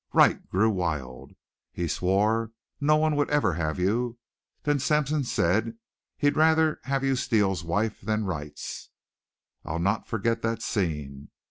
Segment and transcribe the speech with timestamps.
[0.13, 1.33] Wright grew wild.
[1.71, 4.17] He swore no one would ever have you.
[4.63, 5.77] Then Sampson said
[6.17, 8.89] he'd rather have you Steele's wife than Wright's.
[9.63, 11.29] "I'll not forget that scene.